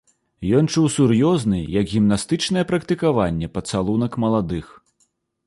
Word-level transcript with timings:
Ён 0.59 0.69
чуў 0.75 0.87
сур'ёзны, 0.93 1.59
як 1.81 1.85
гімнастычнае 1.93 2.65
практыкаванне, 2.73 3.53
пацалунак 3.59 4.21
маладых. 4.27 4.65